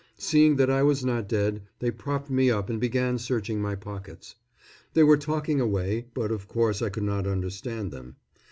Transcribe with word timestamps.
Seeing 0.17 0.55
that 0.55 0.71
I 0.71 0.81
was 0.81 1.05
not 1.05 1.29
dead, 1.29 1.61
they 1.77 1.91
propped 1.91 2.27
me 2.31 2.49
up 2.49 2.71
and 2.71 2.81
began 2.81 3.19
searching 3.19 3.61
my 3.61 3.75
pockets. 3.75 4.33
They 4.95 5.03
were 5.03 5.15
talking 5.15 5.61
away, 5.61 6.07
but, 6.15 6.31
of 6.31 6.47
course, 6.47 6.81
I 6.81 6.89
could 6.89 7.03
not 7.03 7.27
understand 7.27 7.91
them. 7.91 8.15